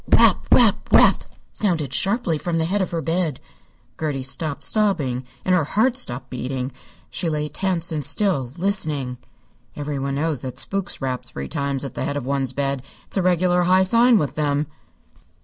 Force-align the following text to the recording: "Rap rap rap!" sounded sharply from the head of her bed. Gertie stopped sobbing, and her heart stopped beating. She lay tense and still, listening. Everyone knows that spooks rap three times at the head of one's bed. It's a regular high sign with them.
"Rap 0.07 0.47
rap 0.51 0.91
rap!" 0.91 1.23
sounded 1.53 1.93
sharply 1.93 2.39
from 2.39 2.57
the 2.57 2.65
head 2.65 2.81
of 2.81 2.89
her 2.89 3.03
bed. 3.03 3.39
Gertie 3.99 4.23
stopped 4.23 4.63
sobbing, 4.63 5.23
and 5.45 5.53
her 5.53 5.63
heart 5.63 5.95
stopped 5.95 6.31
beating. 6.31 6.71
She 7.11 7.29
lay 7.29 7.47
tense 7.49 7.91
and 7.91 8.03
still, 8.03 8.51
listening. 8.57 9.19
Everyone 9.75 10.15
knows 10.15 10.41
that 10.41 10.57
spooks 10.57 11.01
rap 11.03 11.23
three 11.23 11.47
times 11.47 11.85
at 11.85 11.93
the 11.93 12.03
head 12.03 12.17
of 12.17 12.25
one's 12.25 12.51
bed. 12.51 12.81
It's 13.05 13.17
a 13.17 13.21
regular 13.21 13.65
high 13.65 13.83
sign 13.83 14.17
with 14.17 14.33
them. 14.33 14.65